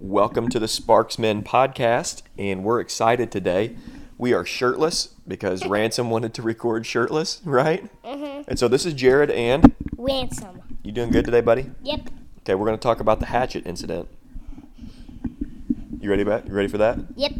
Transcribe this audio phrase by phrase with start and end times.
[0.00, 3.74] Welcome to the Sparksmen podcast, and we're excited today.
[4.16, 7.90] We are shirtless because Ransom wanted to record shirtless, right?
[8.04, 8.42] Mm-hmm.
[8.46, 10.62] And so this is Jared, and Ransom.
[10.84, 11.72] you doing good today, buddy?
[11.82, 12.10] Yep.
[12.40, 14.08] Okay, we're going to talk about the hatchet incident.
[16.00, 16.46] You ready, Bat?
[16.46, 17.00] You ready for that?
[17.16, 17.32] Yep.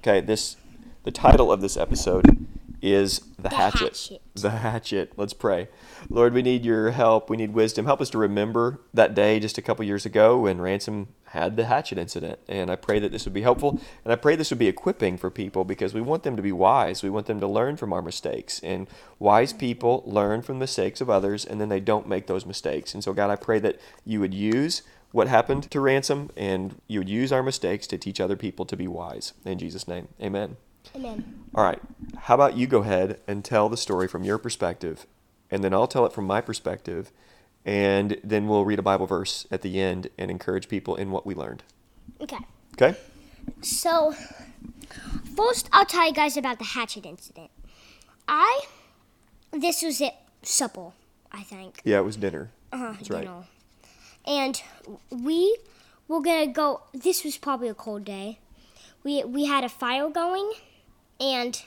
[0.00, 0.56] Okay, this
[1.04, 2.46] the title of this episode
[2.82, 3.80] is the, The hatchet.
[3.80, 4.22] Hatchet.
[4.34, 5.12] The hatchet.
[5.16, 5.68] Let's pray.
[6.10, 7.30] Lord, we need your help.
[7.30, 7.86] We need wisdom.
[7.86, 11.66] Help us to remember that day just a couple years ago when Ransom had the
[11.66, 12.38] hatchet incident.
[12.48, 13.80] And I pray that this would be helpful.
[14.04, 16.52] And I pray this would be equipping for people because we want them to be
[16.52, 17.02] wise.
[17.02, 18.60] We want them to learn from our mistakes.
[18.62, 18.86] And
[19.18, 22.94] wise people learn from the mistakes of others and then they don't make those mistakes.
[22.94, 27.00] And so, God, I pray that you would use what happened to Ransom and you
[27.00, 29.32] would use our mistakes to teach other people to be wise.
[29.44, 30.56] In Jesus' name, amen.
[30.94, 31.46] Amen.
[31.54, 31.80] All right.
[32.16, 35.06] How about you go ahead and tell the story from your perspective,
[35.50, 37.12] and then I'll tell it from my perspective,
[37.66, 41.26] and then we'll read a Bible verse at the end and encourage people in what
[41.26, 41.64] we learned.
[42.20, 42.38] Okay.
[42.74, 42.96] Okay?
[43.60, 44.14] So,
[45.36, 47.50] first, I'll tell you guys about the hatchet incident.
[48.28, 48.62] I,
[49.50, 50.92] this was at supper,
[51.32, 51.80] I think.
[51.84, 52.50] Yeah, it was dinner.
[52.72, 53.24] Uh, That's right.
[53.24, 53.44] Know.
[54.24, 54.62] And
[55.10, 55.58] we
[56.08, 56.82] were gonna go.
[56.92, 58.38] This was probably a cold day.
[59.04, 60.52] We we had a fire going,
[61.20, 61.62] and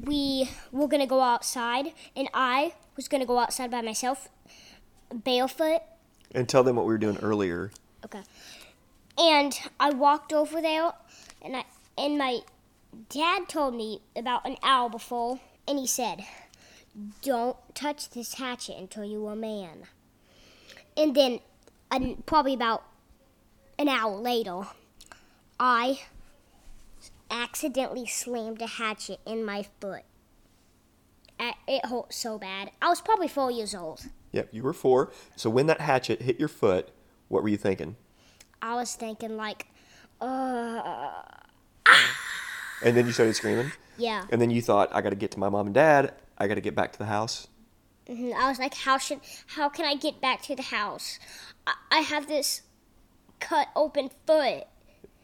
[0.00, 1.92] we were gonna go outside.
[2.16, 4.28] And I was gonna go outside by myself,
[5.14, 5.82] barefoot.
[6.32, 7.70] And tell them what we were doing earlier.
[8.04, 8.22] Okay.
[9.16, 10.92] And I walked over there,
[11.40, 11.64] and I
[11.96, 12.40] and my
[13.08, 16.24] dad told me about an hour before, and he said,
[17.22, 19.86] "Don't touch this hatchet until you're a man."
[20.96, 21.40] And then,
[22.26, 22.82] probably about
[23.78, 24.62] an hour later,
[25.58, 26.02] I
[27.30, 30.02] accidentally slammed a hatchet in my foot.
[31.66, 32.70] It hurt so bad.
[32.80, 34.06] I was probably four years old.
[34.34, 35.12] Yep, you were four.
[35.36, 36.88] So when that hatchet hit your foot,
[37.28, 37.94] what were you thinking?
[38.60, 39.66] I was thinking like,
[40.20, 41.22] uh,
[42.82, 43.70] And then you started screaming.
[43.96, 44.24] yeah.
[44.30, 46.14] And then you thought, I got to get to my mom and dad.
[46.36, 47.46] I got to get back to the house.
[48.08, 48.34] Mhm.
[48.34, 51.18] I was like, how should, how can I get back to the house?
[51.66, 52.62] I, I have this
[53.38, 54.64] cut open foot.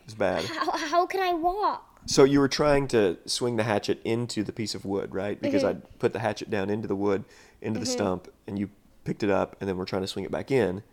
[0.04, 0.44] It's bad.
[0.44, 1.86] How, how can I walk?
[2.06, 5.40] So you were trying to swing the hatchet into the piece of wood, right?
[5.40, 5.82] Because Mm-hmm.
[5.82, 7.24] I'd put the hatchet down into the wood,
[7.60, 8.70] into the stump, and you
[9.10, 10.84] picked it up, and then we're trying to swing it back in,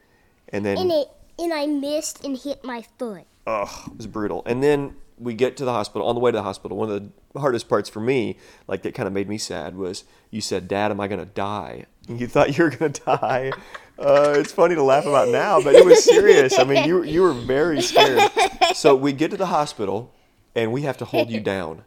[0.50, 1.08] and then And it,
[1.38, 3.26] and I missed and hit my foot.
[3.46, 4.42] ugh, it was brutal.
[4.48, 6.08] And then we get to the hospital.
[6.08, 8.96] On the way to the hospital, one of the hardest parts for me, like that
[8.96, 12.26] kind of made me sad, was you said, "Dad, am I gonna die?" And you
[12.26, 13.52] thought you were gonna die.
[14.00, 16.58] Uh, it's funny to laugh about now, but it was serious.
[16.58, 18.32] I mean, you you were very scared.
[18.74, 20.12] So we get to the hospital,
[20.56, 21.84] and we have to hold you down.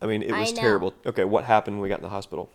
[0.00, 0.94] I mean, it was terrible.
[1.04, 2.48] Okay, what happened when we got in the hospital?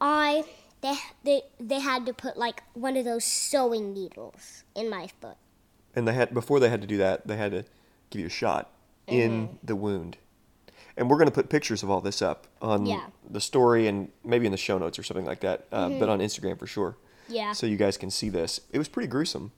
[0.00, 0.44] I,
[0.80, 5.36] they, they, they had to put like one of those sewing needles in my foot.
[5.94, 7.64] And they had before they had to do that, they had to
[8.10, 8.70] give you a shot
[9.06, 9.54] in mm-hmm.
[9.62, 10.16] the wound.
[10.96, 13.06] And we're going to put pictures of all this up on Yeah.
[13.28, 16.10] the story and maybe in the show notes or something like that, uh, but mm-hmm.
[16.10, 16.96] on Instagram for sure.
[17.28, 17.52] Yeah.
[17.52, 18.60] So you guys can see this.
[18.72, 19.52] It was pretty gruesome.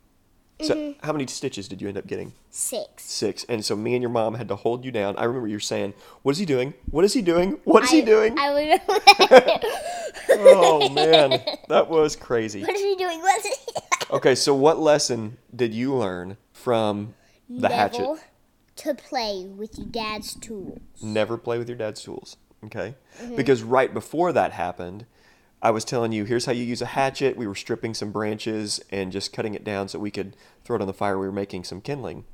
[0.60, 1.04] So mm-hmm.
[1.04, 2.32] how many stitches did you end up getting?
[2.50, 3.04] Six.
[3.04, 3.44] Six.
[3.48, 5.16] And so me and your mom had to hold you down.
[5.16, 6.74] I remember you were saying, "What is he doing?
[6.90, 7.58] What is he doing?
[7.64, 8.80] What is he doing?" I.
[10.30, 12.60] oh man, that was crazy.
[12.60, 13.22] What are you doing?
[14.10, 17.14] Okay, so what lesson did you learn from
[17.48, 18.18] the hatchet?
[18.76, 20.80] To play with your dad's tools.
[21.02, 22.36] never play with your dad's tools.
[22.62, 22.94] Okay?
[23.22, 23.36] Mm-hmm.
[23.36, 25.06] Because right before that happened,
[25.62, 27.36] I was telling you, here's how you use a hatchet.
[27.38, 30.82] We were stripping some branches and just cutting it down so we could throw it
[30.82, 31.18] on the fire.
[31.18, 32.24] We were making some kindling.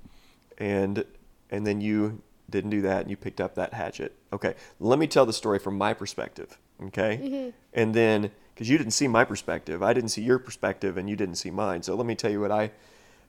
[0.57, 1.05] And
[1.51, 4.15] and then you didn't do that and you picked up that hatchet.
[4.33, 4.55] Okay.
[4.81, 6.59] Let me tell the story from my perspective.
[6.87, 7.21] Okay?
[7.23, 7.51] Mm-hmm.
[7.75, 11.17] And then because you didn't see my perspective, I didn't see your perspective and you
[11.17, 11.83] didn't see mine.
[11.83, 12.71] So let me tell you what I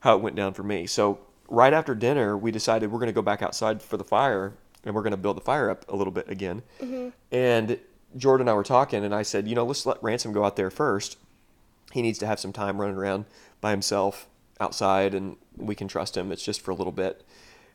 [0.01, 0.87] how it went down for me.
[0.87, 1.19] So
[1.49, 4.53] right after dinner, we decided we're going to go back outside for the fire
[4.85, 6.61] and we're going to build the fire up a little bit again.
[7.31, 7.79] And
[8.17, 10.55] Jordan and I were talking, and I said, you know, let's let Ransom go out
[10.55, 11.17] there first.
[11.91, 13.25] He needs to have some time running around
[13.61, 14.27] by himself
[14.59, 16.31] outside, and we can trust him.
[16.31, 17.23] It's just for a little bit.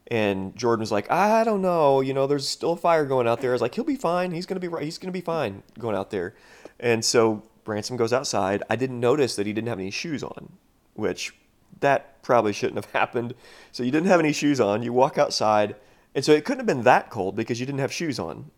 [0.08, 3.40] And Jordan was like, I don't know, you know, there's still a fire going out
[3.40, 3.52] there.
[3.52, 4.32] I was like, he'll be fine.
[4.32, 4.82] He's gonna be right.
[4.82, 6.34] He's gonna be fine going out there.
[6.78, 8.62] And so Ransom goes outside.
[8.68, 10.52] I didn't notice that he didn't have any shoes on,
[10.92, 11.34] which
[11.80, 13.34] that probably shouldn't have happened.
[13.72, 14.82] So you didn't have any shoes on.
[14.82, 15.76] You walk outside,
[16.14, 18.50] and so it couldn't have been that cold because you didn't have shoes on.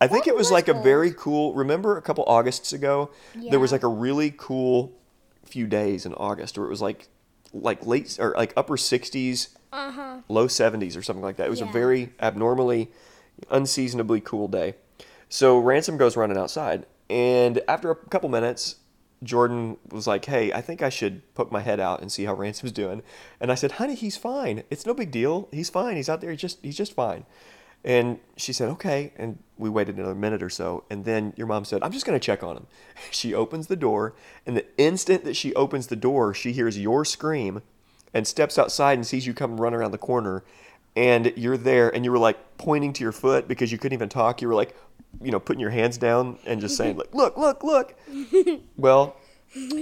[0.00, 1.54] I think it was was like a very cool.
[1.54, 4.92] Remember a couple Augusts ago, there was like a really cool
[5.44, 7.08] few days in August where it was like
[7.52, 10.16] like late or like upper 60s, Uh huh.
[10.28, 11.46] low 70s or something like that.
[11.46, 12.90] It was a very abnormally,
[13.50, 14.74] unseasonably cool day.
[15.28, 18.76] So Ransom goes running outside, and after a couple minutes,
[19.22, 22.34] Jordan was like, "Hey, I think I should poke my head out and see how
[22.34, 23.02] Ransom's doing."
[23.40, 24.62] And I said, "Honey, he's fine.
[24.68, 25.48] It's no big deal.
[25.52, 25.96] He's fine.
[25.96, 26.30] He's out there.
[26.30, 27.24] He's just he's just fine."
[27.84, 31.64] And she said, "Okay." And we waited another minute or so, and then your mom
[31.64, 32.66] said, "I'm just going to check on him."
[33.10, 34.14] She opens the door,
[34.44, 37.62] and the instant that she opens the door, she hears your scream
[38.14, 40.44] and steps outside and sees you come run around the corner
[40.96, 44.08] and you're there and you were like pointing to your foot because you couldn't even
[44.08, 44.42] talk.
[44.42, 44.76] You were like
[45.20, 47.94] you know putting your hands down and just saying like look look look.
[48.76, 49.16] Well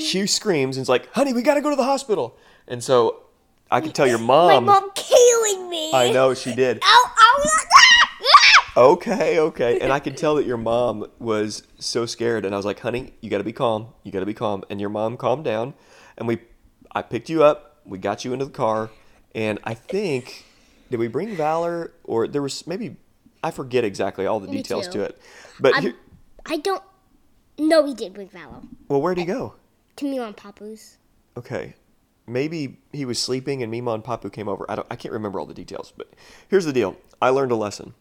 [0.01, 2.37] she screams and is like honey we got to go to the hospital.
[2.67, 3.23] And so
[3.71, 5.93] i can tell your mom My mom killing me.
[5.95, 6.81] i know she did.
[6.83, 7.45] Ow, ow,
[7.75, 9.79] ah, okay okay.
[9.81, 13.15] And i could tell that your mom was so scared and i was like honey
[13.21, 13.89] you got to be calm.
[14.03, 14.65] You got to be calm.
[14.71, 15.75] And your mom calmed down
[16.19, 16.39] and we
[16.93, 18.91] i picked you up we got you into the car
[19.35, 20.45] and i think
[20.91, 22.97] did we bring valor or there was maybe
[23.43, 24.99] i forget exactly all the Me details too.
[24.99, 25.19] to it
[25.59, 25.95] but I'm- here,
[26.47, 26.83] I don't.
[27.59, 29.55] No, we did bring Valor well where'd he go
[29.97, 30.97] to on Papu's.
[31.37, 31.75] okay
[32.27, 35.39] maybe he was sleeping and mima and papu came over i don't i can't remember
[35.41, 36.09] all the details but
[36.49, 37.93] here's the deal i learned a lesson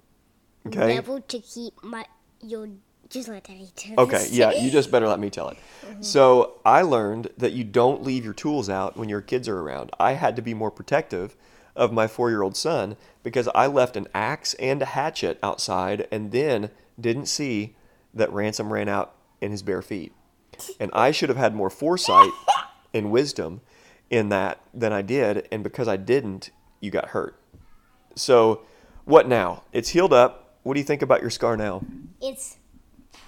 [0.68, 2.06] okay Never to keep my
[2.42, 2.70] your.
[3.10, 5.58] Just let Daddy do Okay, yeah, you just better let me tell it.
[5.86, 6.02] Mm-hmm.
[6.04, 9.92] So I learned that you don't leave your tools out when your kids are around.
[10.00, 11.36] I had to be more protective
[11.76, 16.08] of my four year old son because I left an axe and a hatchet outside
[16.12, 16.70] and then
[17.00, 17.76] didn't see
[18.14, 20.14] that Ransom ran out in his bare feet.
[20.80, 22.32] And I should have had more foresight
[22.94, 23.62] and wisdom
[24.10, 25.48] in that than I did.
[25.52, 27.40] And because I didn't, you got hurt.
[28.16, 28.62] So,
[29.06, 29.64] what now?
[29.72, 30.58] It's healed up.
[30.64, 31.82] What do you think about your scar now?
[32.22, 32.58] It's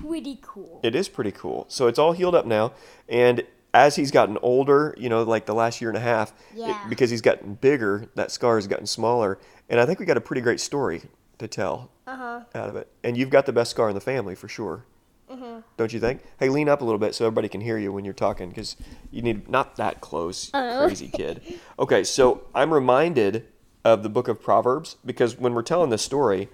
[0.02, 0.80] pretty cool.
[0.84, 1.66] It is pretty cool.
[1.68, 2.74] So it's all healed up now,
[3.10, 3.44] and
[3.74, 6.86] as he's gotten older, you know, like the last year and a half, it- Yeah.
[6.90, 9.40] because he's gotten bigger, that scar has gotten smaller,
[9.70, 11.04] and I think we got a pretty great story
[11.38, 12.40] to tell Uh huh.
[12.54, 12.88] out of it.
[13.04, 14.86] And you've got the best scar in the family for sure.
[15.32, 15.64] Mhm.
[15.78, 16.22] Don't you think?
[16.38, 18.76] Hey, lean up a little bit so everybody can hear you when you're talking, because
[19.12, 20.84] you need not that close, Oh.
[20.86, 21.42] crazy kid.
[21.80, 23.48] Okay, so I'm reminded
[23.86, 26.50] of the book of Proverbs because when we're telling this story,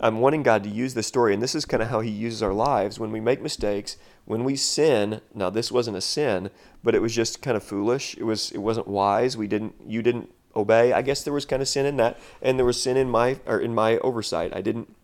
[0.00, 2.42] I'm wanting God to use this story, and this is kind of how He uses
[2.42, 5.20] our lives when we make mistakes, when we sin.
[5.34, 6.50] Now, this wasn't a sin,
[6.82, 8.16] but it was just kind of foolish.
[8.16, 8.50] It was.
[8.52, 9.36] It wasn't wise.
[9.36, 9.74] We didn't.
[9.86, 10.92] You didn't obey.
[10.92, 13.38] I guess there was kind of sin in that, and there was sin in my
[13.46, 14.54] or in my oversight.
[14.54, 14.94] I didn't.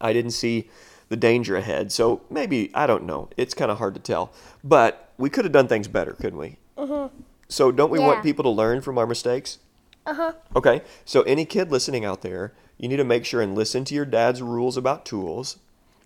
[0.00, 0.68] I didn't see
[1.08, 1.90] the danger ahead.
[1.90, 3.30] So maybe I don't know.
[3.36, 4.32] It's kind of hard to tell.
[4.62, 6.56] But we could have done things better, couldn't we?
[6.76, 7.14] Mm-hmm.
[7.48, 8.06] So don't we Yeah.
[8.06, 9.58] want people to learn from our mistakes?
[10.08, 10.32] Uh huh.
[10.56, 13.94] Okay, so any kid listening out there, you need to make sure and listen to
[13.94, 15.58] your dad's rules about tools.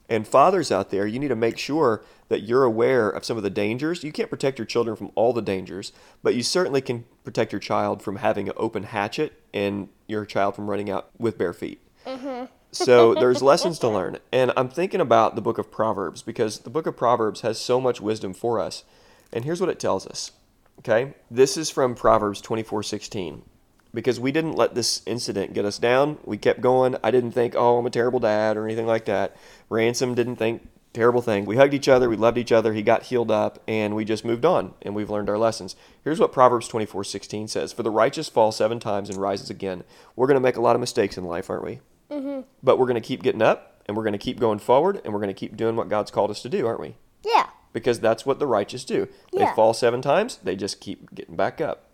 [0.09, 3.45] And fathers out there, you need to make sure that you're aware of some of
[3.45, 4.03] the dangers.
[4.03, 7.61] You can't protect your children from all the dangers, but you certainly can protect your
[7.61, 11.81] child from having an open hatchet and your child from running out with bare feet.
[12.73, 14.19] So there's lessons to learn.
[14.33, 17.81] And I'm thinking about the book of Proverbs because the book of Proverbs has so
[17.81, 18.83] much wisdom for us.
[19.33, 20.33] And here's what it tells us.
[20.81, 21.15] Okay?
[21.31, 23.43] This is from Proverbs 24:16.
[23.95, 26.19] Because we didn't let this incident get us down.
[26.25, 26.97] We kept going.
[27.05, 29.37] I didn't think, "Oh, I'm a terrible dad" or anything like that.
[29.69, 31.47] Ransom didn't think terrible thing.
[31.47, 34.27] We hugged each other, we loved each other, he got healed up, and we just
[34.27, 35.75] moved on and we've learned our lessons.
[36.05, 39.85] Here's what Proverbs 24:16 says, "For the righteous falls 7 times and rises again."
[40.17, 41.81] We're going to make a lot of mistakes in life, aren't we?
[42.11, 42.45] Mhm.
[42.63, 45.13] But we're going to keep getting up and we're going to keep going forward and
[45.15, 46.97] we're going to keep doing what God's called us to do, aren't we?
[47.25, 47.47] Yeah.
[47.73, 49.09] Because that's what the righteous do.
[49.33, 49.55] They Yeah.
[49.55, 51.85] fall seven times, they just keep getting back up.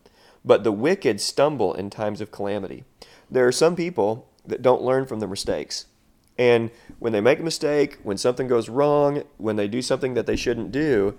[0.48, 2.84] But the wicked stumble in times of calamity.
[3.30, 5.84] There are some people that don't learn from their mistakes.
[6.38, 10.24] And when they make a mistake, when something goes wrong, when they do something that
[10.24, 11.18] they shouldn't do,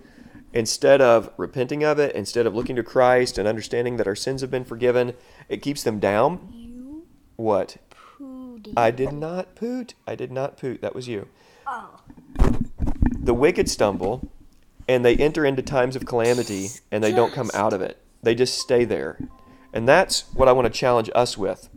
[0.51, 4.41] instead of repenting of it, instead of looking to Christ and understanding that our sins
[4.41, 5.13] have been forgiven,
[5.47, 6.51] it keeps them down.
[6.51, 7.05] You
[7.35, 7.77] What?
[7.91, 8.73] pooty.
[8.75, 9.93] I did not poot.
[10.07, 10.81] I did not poot.
[10.81, 11.27] That was you.
[11.67, 11.99] oh.
[13.21, 14.27] The wicked stumble
[14.87, 18.01] and they enter into times of calamity and they don't come out of it.
[18.23, 19.17] They just stay there.
[19.73, 21.69] And that's what I want to challenge us with.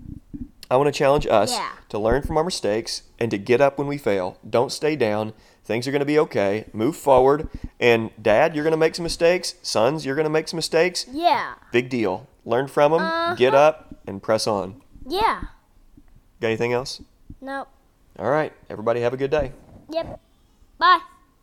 [0.71, 1.71] I want to challenge us Yeah.
[1.91, 4.39] to learn from our mistakes and to get up when we fail.
[4.49, 5.35] Don't stay down.
[5.65, 6.65] Things are going to be okay.
[6.73, 7.49] Move forward.
[7.79, 9.55] And dad, you're going to make some mistakes.
[9.63, 11.07] Sons, you're going to make some mistakes.
[11.13, 11.55] Yeah.
[11.71, 12.27] Big deal.
[12.45, 13.35] Learn from them, Uh-huh.
[13.35, 14.81] get up, and press on.
[15.07, 15.43] Yeah.
[16.41, 17.01] Got anything else?
[17.41, 17.67] No.
[18.19, 18.53] All right.
[18.71, 19.53] Everybody have a good day.
[19.91, 20.19] Yep.
[20.79, 21.01] Bye.